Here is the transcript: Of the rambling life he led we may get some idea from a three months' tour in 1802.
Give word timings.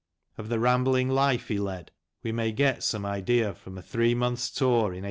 Of 0.35 0.49
the 0.49 0.57
rambling 0.57 1.09
life 1.09 1.49
he 1.49 1.59
led 1.59 1.91
we 2.23 2.31
may 2.31 2.51
get 2.51 2.81
some 2.81 3.05
idea 3.05 3.53
from 3.53 3.77
a 3.77 3.83
three 3.83 4.15
months' 4.15 4.49
tour 4.49 4.65
in 4.67 4.79
1802. 4.79 4.99